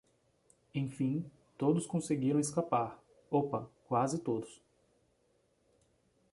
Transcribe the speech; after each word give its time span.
Enfim, 0.73 1.29
todos 1.59 1.85
conseguiram 1.85 2.39
escapar! 2.39 2.97
Opa! 3.29 3.69
Quase 3.87 4.17
todos! 4.17 4.59